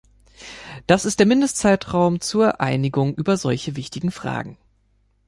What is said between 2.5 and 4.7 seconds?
Einigung über solche wichtigen Fragen.